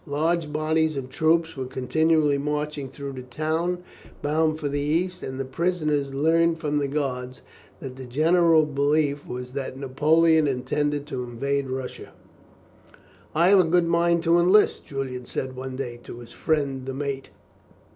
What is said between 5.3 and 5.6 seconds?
the